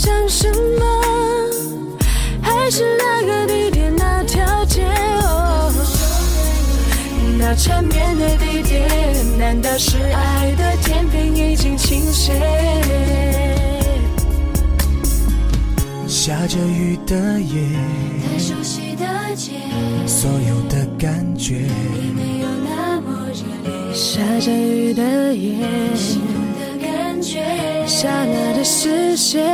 [0.00, 0.86] 想什么？
[2.40, 4.82] 还是那个地点那条街？
[5.20, 5.70] 哦，
[7.38, 8.88] 那缠绵的地点，
[9.38, 12.32] 难道是爱的天平已经倾斜？
[16.08, 17.60] 下着雨的夜，
[18.26, 19.04] 太熟悉的
[19.36, 19.52] 街，
[20.06, 23.94] 所有的感觉，已没有那么热烈。
[23.94, 25.66] 下着雨的夜，
[28.00, 29.44] 刹那的视线。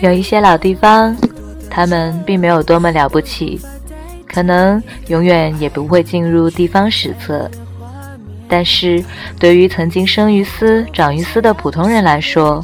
[0.00, 1.16] 有一些老地方，
[1.70, 3.58] 他们并没有多么了不起，
[4.28, 7.50] 可能永远也不会进入地方史册。
[8.46, 9.02] 但是，
[9.38, 12.62] 对于曾经生于斯、长于斯的普通人来说，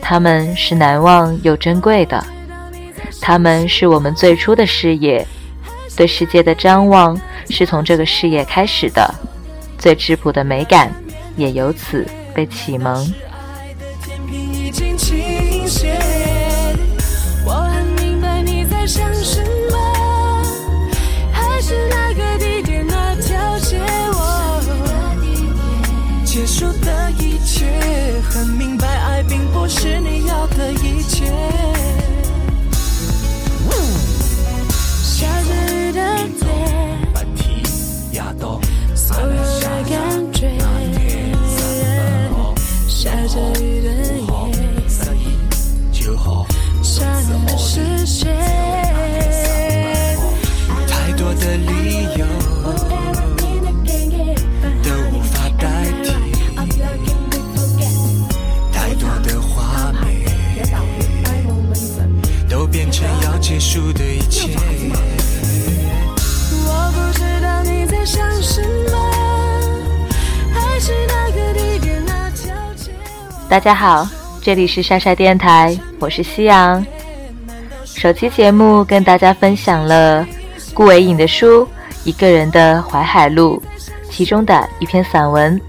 [0.00, 2.24] 他们是难忘又珍贵的。
[3.20, 5.26] 他们是我们最初的视野，
[5.94, 7.20] 对世界的张望
[7.50, 9.14] 是从这个视野开始的，
[9.76, 10.90] 最质朴的美感
[11.40, 13.10] 也由此被启蒙。
[26.24, 27.66] 结束的一切，
[28.30, 31.59] 很明白，爱并不是你要的一切。
[73.50, 74.08] 大家好，
[74.40, 76.86] 这里是莎莎电台，我是夕阳。
[77.84, 80.24] 首期节目跟大家分享了
[80.72, 81.64] 顾维颖的书
[82.04, 83.60] 《一个人的淮海路》，
[84.08, 85.60] 其中的一篇散文，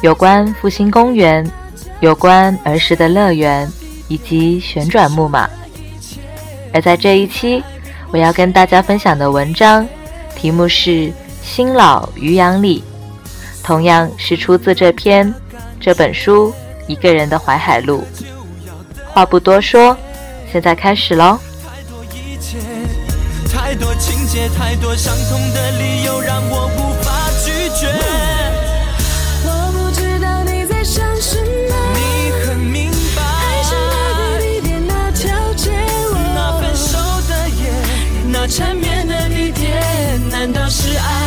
[0.00, 1.48] 有关复兴公园，
[2.00, 3.70] 有关儿时的乐园，
[4.08, 5.48] 以及旋转木马。
[6.72, 7.62] 而在这一期，
[8.10, 9.86] 我要跟大家分享的文章，
[10.34, 10.90] 题目是
[11.44, 12.82] 《新老渔阳里》，
[13.64, 15.32] 同样是出自这篇
[15.78, 16.52] 这本书。
[16.86, 18.06] 一个人的淮海路，
[19.08, 19.96] 话不多说，
[20.52, 21.38] 现在开始喽。
[23.52, 27.88] 太多情节，太多伤痛的理由，让我无法拒绝。
[29.46, 32.00] 我不知道你在想什么，你
[32.44, 33.22] 很明白。
[33.22, 35.70] 还是那个地点那条街，
[36.34, 37.72] 那分手的夜，
[38.28, 39.72] 那缠绵的地点，
[40.30, 41.23] 难道是爱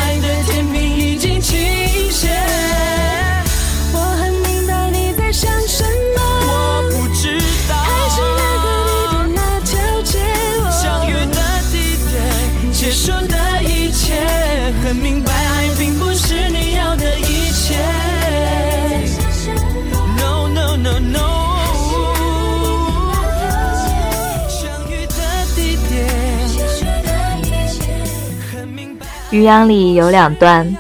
[29.30, 30.75] 渔阳里有两段，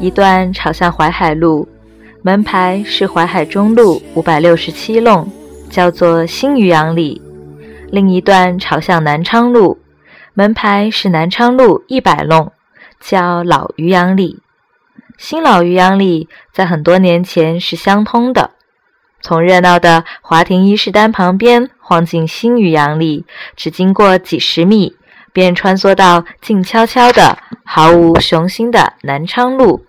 [0.00, 1.68] 一段朝向淮海路，
[2.22, 5.30] 门牌是淮海中路五百六十七弄，
[5.68, 7.20] 叫做新渔阳里；
[7.90, 9.78] 另一段朝向南昌路，
[10.32, 12.50] 门牌是南昌路一百弄，
[13.06, 14.40] 叫老渔阳里。
[15.18, 18.52] 新老渔阳里在很多年前是相通的，
[19.20, 24.96] 从热闹的华亭伊势丹旁边晃进新渔阳里，只经过几十米。
[25.34, 29.84] 便穿梭到静悄悄的、毫无雄心的南昌路，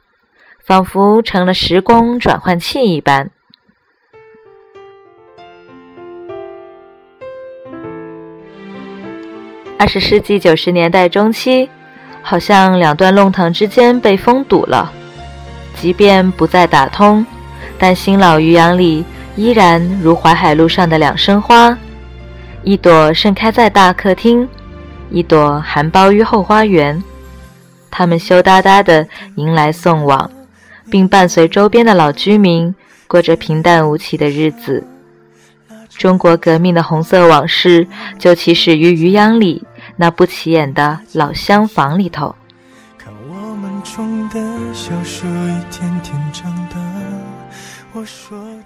[0.65, 3.29] 仿佛成了时光转换器一般。
[9.77, 11.69] 二十世纪九十年代中期，
[12.27, 14.91] 好像两段弄堂之间被封堵了，
[15.79, 17.23] 即便不再打通，
[17.77, 19.05] 但新老渔阳里
[19.35, 21.77] 依然如淮海路上的两生花，
[22.63, 24.49] 一朵盛开在大客厅。
[25.11, 27.01] 一朵含苞于后花园，
[27.91, 30.31] 他们羞答答地迎来送往，
[30.89, 32.73] 并伴随周边的老居民
[33.05, 34.83] 过着平淡无奇的日子。
[35.95, 37.87] 中国革命的红色往事
[38.17, 39.63] 就起始于渔阳里
[39.95, 42.35] 那不起眼的老厢房里头。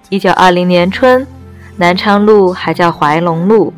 [0.09, 1.25] 一九二零年春，
[1.77, 3.73] 南昌路还叫怀龙路。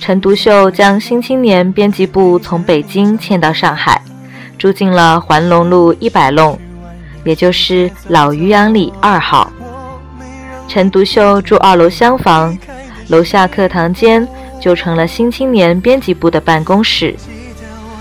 [0.00, 4.02] 陈独秀将《新青年》编辑部从北京迁到上海，
[4.56, 6.58] 住进了环龙路一百弄，
[7.22, 9.52] 也就是老渔阳里二号。
[10.66, 12.56] 陈独秀住二楼厢房，
[13.08, 14.26] 楼下课堂间
[14.60, 17.14] 就成了《新青年》编辑部的办公室。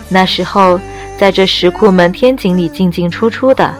[0.10, 0.80] 那时候，
[1.18, 3.74] 在这石库门天井里进进出出的，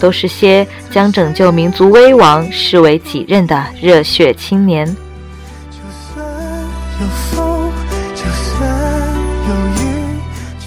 [0.00, 4.96] 都是些将拯救民族危亡视为己任的热血青年。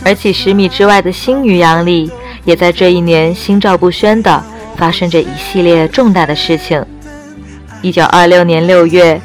[0.05, 2.09] 而几十米之外的新余阳里，
[2.45, 4.43] 也在这一年心照不宣地
[4.75, 6.83] 发生着一系列重大的事情。
[7.81, 9.19] 一九二六年六月，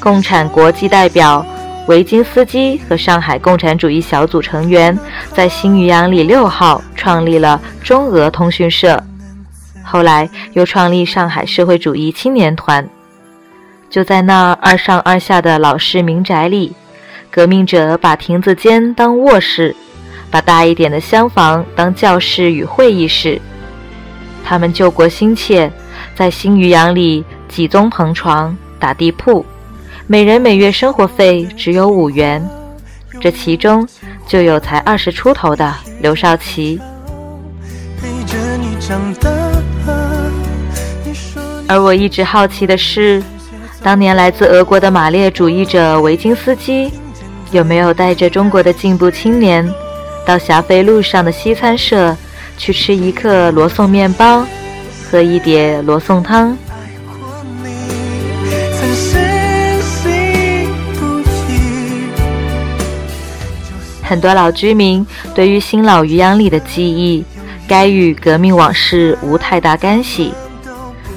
[0.00, 1.44] 共产国际代表
[1.88, 4.96] 维金斯基和上海共产主义小组成员
[5.32, 9.02] 在新余阳里六号创立了中俄通讯社，
[9.82, 12.88] 后来又创立上海社会主义青年团。
[13.90, 16.72] 就在那二上二下的老式民宅里，
[17.30, 19.74] 革命者把亭子间当卧室。
[20.30, 23.38] 把大一点的厢房当教室与会议室。
[24.42, 25.70] 他们救国心切，
[26.14, 29.44] 在新余阳里挤宗棚床、打地铺，
[30.12, 32.46] 每人每月生活费只有五元。
[33.18, 33.88] 这其中
[34.26, 36.78] 就有才二十出头的刘少奇。
[41.66, 43.22] 而我一直好奇的是，
[43.82, 46.92] 当年来自俄国的马列主义者维金斯基，
[47.50, 49.66] 有没有带着中国的进步青年？
[50.26, 52.14] 到霞飞路上的西餐社
[52.58, 54.44] 去吃一克罗宋面包，
[55.10, 56.54] 喝一碟罗宋汤。
[64.12, 67.24] 很多老居民对于新老渔阳里的记忆，
[67.66, 70.34] 该与革命往事无太大干系。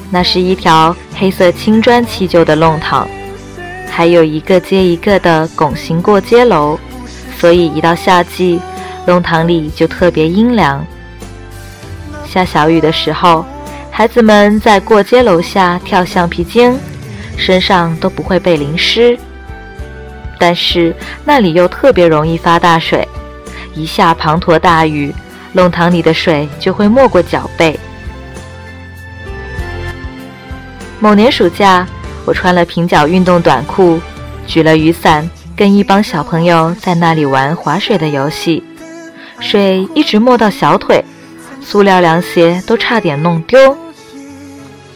[0.09, 3.05] 那是一条黑色青砖砌就的弄堂，
[3.89, 6.79] 还有一个接一个的拱形过街楼，
[7.37, 8.61] 所以一到夏季。
[9.05, 10.81] 弄堂里就特别阴凉。
[12.25, 13.45] 下小雨的时候，
[13.91, 16.73] 孩子们在过街楼下跳橡皮筋，
[17.35, 19.19] 身上都不会被淋湿。
[20.47, 23.07] 但是那里又特别容易发大水，
[23.73, 25.11] 一下滂沱大雨，
[25.53, 27.79] 弄堂里的水就会没过脚背。
[30.99, 31.87] 某年暑假，
[32.25, 33.99] 我穿了平角运动短裤，
[34.45, 38.63] 举了雨伞，跟一帮小朋友在那里玩划水的游戏。
[39.39, 41.03] 水一直没到小腿，
[41.59, 43.75] 塑料凉鞋都差点弄丢。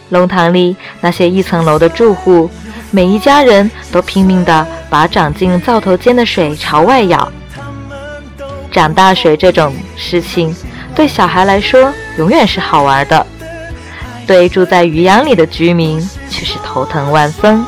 [0.09, 2.51] 龙塘里那些一层楼的住户，
[2.91, 7.31] 每一家人都拼命地把长进灶头间的水朝外舀。
[8.71, 10.56] 涨大水这种事情，
[10.95, 13.25] 对小孩来说永远是好玩的，
[14.27, 16.00] 对住在渔阳里的居民
[16.30, 17.65] 却是头疼万分。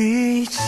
[0.00, 0.58] 一起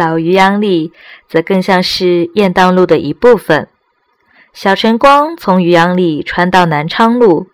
[0.00, 0.92] 老渔阳里
[1.28, 3.68] 则更像是雁荡路的一部分。
[4.54, 7.48] 小晨光从渔阳里穿到南昌路，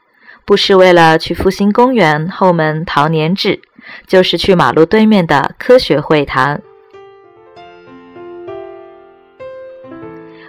[0.44, 3.60] 不是为了去复兴公园后门淘年纸，
[4.06, 6.60] 就是去马路对面的科学会堂。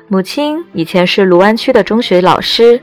[0.08, 2.80] 母亲以前是卢湾区的中学老师，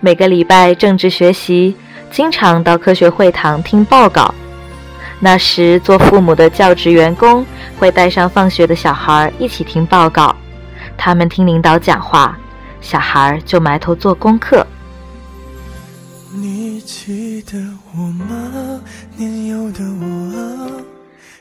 [0.00, 1.74] 每个礼拜政治学习，
[2.10, 4.34] 经常到科学会堂听报告。
[5.22, 7.44] 那时，做父母的教职员工
[7.78, 10.34] 会带上放学的小孩一起听报告，
[10.96, 12.38] 他们听领导讲话，
[12.80, 14.66] 小孩就埋头做功课。
[16.32, 17.58] 你记得
[17.92, 18.80] 我吗？
[19.16, 20.82] 年幼的我。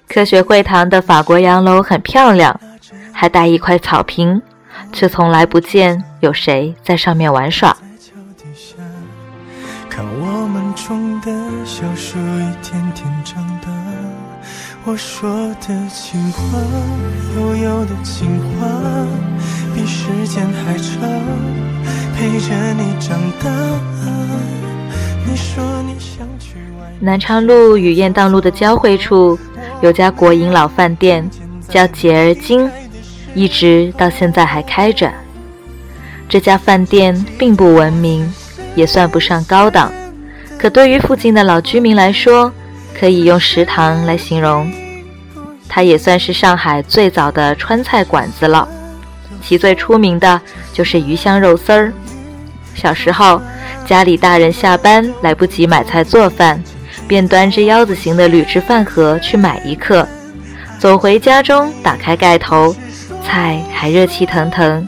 [0.10, 2.60] 科学会堂的法国洋楼很漂亮，
[3.14, 4.42] 还带一块草坪，
[4.92, 7.78] 却从来不见有谁在上面玩耍。
[10.00, 11.30] 看我们种的
[11.66, 13.68] 小树一天天长大，
[14.86, 15.30] 我说
[15.60, 16.58] 的情话，
[17.36, 18.66] 悠悠的情话，
[19.76, 21.02] 比时间还长，
[22.16, 23.50] 陪着你长大。
[25.28, 29.38] 你说你想去外南昌路与雁荡路的交汇处，
[29.82, 31.30] 有家国营老饭店，
[31.68, 32.72] 叫洁儿金，
[33.36, 35.12] 一直到现在还开着。
[36.30, 38.32] 这家饭店并不闻名。
[38.80, 39.92] 也算不上高档，
[40.58, 42.50] 可对于附近的老居民来说，
[42.98, 44.72] 可以用食堂来形容。
[45.68, 48.66] 它也算是上海最早的川菜馆子了，
[49.44, 50.40] 其最出名的
[50.72, 51.92] 就是鱼香肉丝儿。
[52.74, 53.42] 小时候，
[53.86, 56.64] 家里大人下班来不及买菜做饭，
[57.06, 60.08] 便端着腰子形的铝制饭盒去买一客，
[60.80, 62.74] 走回家中，打开盖头，
[63.26, 64.88] 菜还热气腾腾。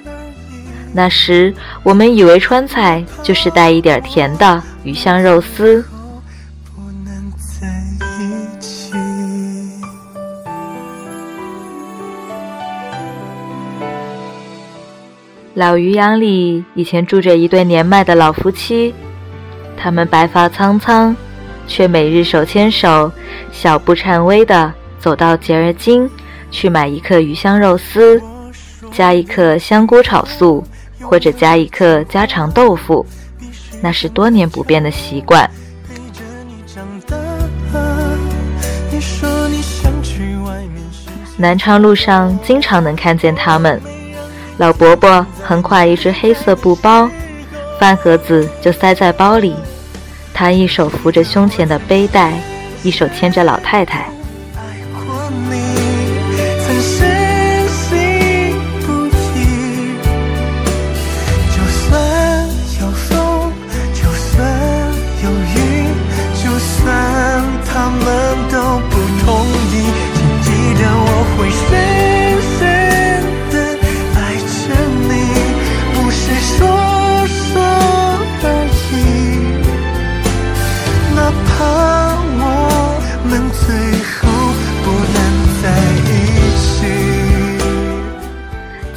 [0.93, 5.83] 那时我们以为川菜就是带一点甜的鱼香肉丝。
[15.53, 18.95] 老渔阳里以前住着一对年迈的老夫妻，
[19.77, 21.15] 他们白发苍苍，
[21.67, 23.11] 却每日手牵手，
[23.51, 26.09] 小步颤巍地走到节儿津
[26.49, 28.19] 去买一克鱼香肉丝，
[28.91, 30.63] 加一克香菇炒素，
[31.03, 33.05] 或者加一克家常豆腐，
[33.81, 35.49] 那是多年不变的习惯。
[41.37, 43.81] 南昌路上经常能看见他们。
[44.57, 47.09] 老伯伯横挎一只黑色布包，
[47.79, 49.55] 饭盒子就塞在包里。
[50.33, 52.33] 他一手扶着胸前的背带，
[52.83, 54.07] 一手牵着老太太。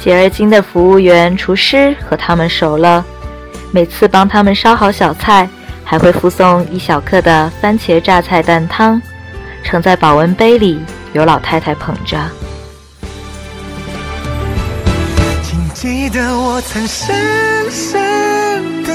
[0.05, 3.03] 节儿津的服务员、厨师和他们熟了，
[3.71, 5.49] 每次帮他们烧好小菜，
[5.83, 9.01] 还会附送一小克的番茄榨菜蛋汤，
[9.63, 10.79] 盛在保温杯里，
[11.13, 12.19] 由老太太捧着。
[15.41, 17.15] 请记得我曾深
[17.71, 18.93] 深的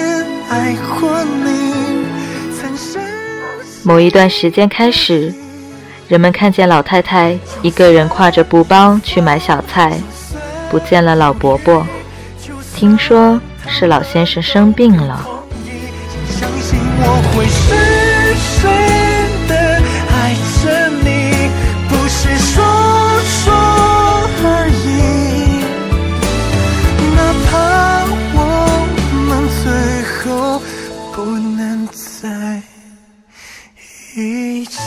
[0.48, 2.06] 爱过你，
[2.56, 3.02] 曾深
[3.82, 5.34] 某一段时间开始，
[6.06, 9.98] 人们看见老太太一个人挎着布包去买小菜，
[10.70, 11.86] 不见了老伯伯。
[12.74, 15.28] 听说是老先生生病了。
[16.28, 17.76] 相信我会深
[18.36, 18.70] 深
[19.48, 19.52] 的
[20.08, 21.08] 爱着你，
[21.88, 22.64] 不是说
[23.22, 23.52] 说
[24.44, 24.86] 而已。
[27.16, 27.18] 哪
[27.50, 27.50] 怕
[28.32, 28.38] 我
[29.26, 29.30] 们
[29.62, 29.64] 最
[30.22, 30.62] 后
[31.12, 31.18] 不
[31.56, 32.62] 能在
[34.16, 34.18] 一
[34.64, 34.78] 起。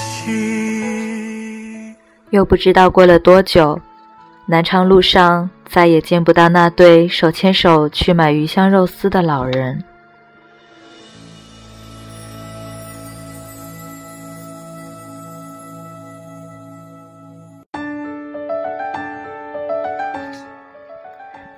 [2.31, 3.79] 又不知道过了多久，
[4.47, 9.83] 南昌路上再也见不到那对手牵手去买鱼香肉丝的老人。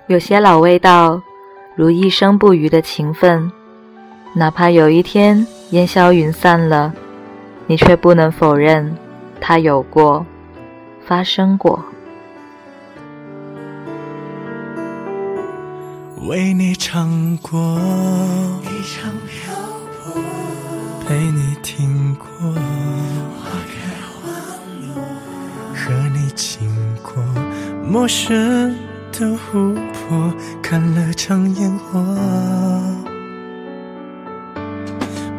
[0.07, 1.21] 有些老味道，
[1.75, 3.51] 如一生不渝的情分，
[4.33, 6.93] 哪怕有一天烟消云散了，
[7.67, 8.95] 你却不能否认
[9.41, 10.25] 它有过，
[11.05, 11.83] 发生过。
[16.27, 17.79] 为你唱过，
[18.63, 19.53] 一场漂
[20.03, 20.19] 泊，
[21.05, 22.27] 陪你听过
[23.39, 23.75] 花开
[24.09, 24.25] 花
[24.81, 24.95] 落，
[25.75, 26.67] 和你经
[27.03, 27.23] 过
[27.87, 28.75] 陌生
[29.11, 32.03] 的湖泊，看了场烟火，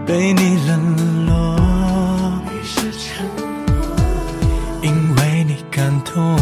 [0.06, 1.58] 被你冷落，
[2.52, 3.26] 于是沉
[3.66, 3.76] 默，
[4.82, 6.36] 因为你感动，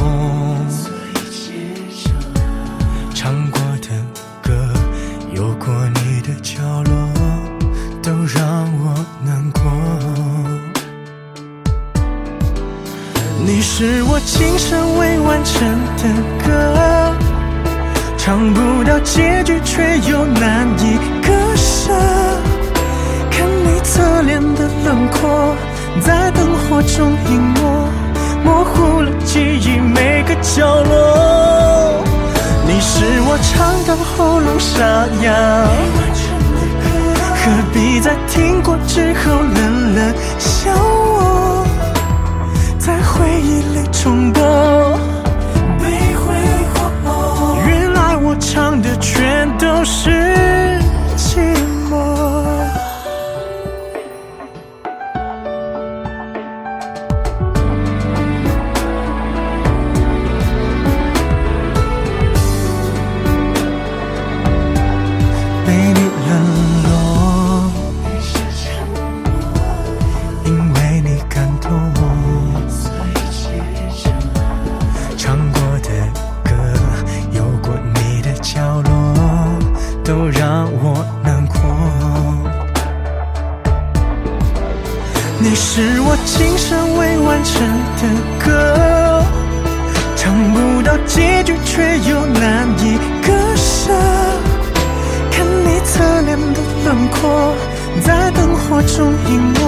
[13.76, 16.04] 是我今生未完成的
[16.46, 17.12] 歌，
[18.16, 21.92] 唱不到结局，却又难以割舍。
[23.32, 25.56] 看你侧脸的轮廓，
[26.00, 27.60] 在灯火中隐没，
[28.44, 32.04] 模糊了记忆每个角落。
[32.68, 35.66] 你是我唱到喉咙沙哑，
[37.42, 41.53] 何必在听过之后冷冷笑我，
[43.14, 44.42] 回忆里重播？
[45.78, 45.84] 被
[46.16, 46.34] 挥
[46.74, 50.10] 霍，原来我唱的全都是
[85.44, 87.68] 你是我今生未完成
[88.00, 88.02] 的
[88.42, 89.22] 歌，
[90.16, 93.92] 唱不到结局，却又难以割舍。
[95.30, 97.54] 看你侧脸的轮廓，
[98.00, 99.60] 在灯火中隐没，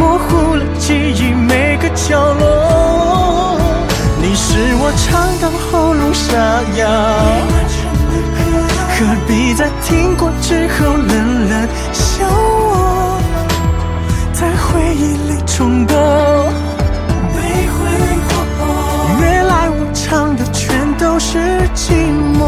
[0.00, 3.56] 模糊了记忆每个角落。
[4.20, 6.82] 你是我唱到喉咙沙哑，
[8.98, 12.26] 何必在听过之后冷冷笑，
[14.68, 15.96] 回忆里重播。
[19.20, 21.38] 原来我唱的全都是
[21.74, 21.92] 寂
[22.38, 22.40] 寞。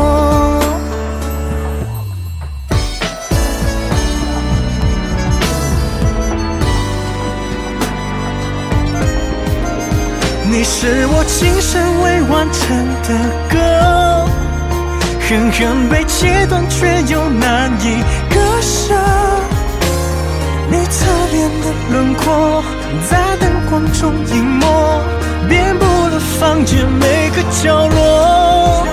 [10.53, 13.09] 你是我今生未完成的
[13.49, 13.57] 歌，
[15.21, 18.95] 狠狠被切断，却又难以割舍。
[20.90, 22.62] 侧脸的轮廓
[23.09, 24.66] 在灯光中隐没，
[25.49, 28.87] 遍布了房间每个角落。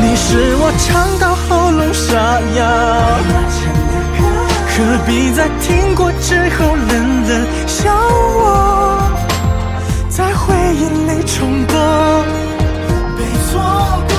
[0.00, 2.58] 你是我唱到喉咙沙哑，
[4.70, 7.92] 何必在听过之后冷冷笑
[8.36, 9.02] 我，
[10.08, 11.74] 在回忆里重播？
[13.16, 13.20] 被
[13.50, 13.58] 错
[14.08, 14.10] 过